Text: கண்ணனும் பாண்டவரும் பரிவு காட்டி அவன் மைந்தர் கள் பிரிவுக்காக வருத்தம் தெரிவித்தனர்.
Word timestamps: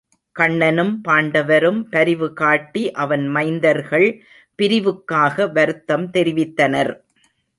கண்ணனும் 0.35 1.01
பாண்டவரும் 1.07 1.81
பரிவு 1.89 2.33
காட்டி 2.33 2.91
அவன் 2.95 3.25
மைந்தர் 3.27 3.81
கள் 3.87 4.07
பிரிவுக்காக 4.59 5.51
வருத்தம் 5.51 6.07
தெரிவித்தனர். 6.11 6.91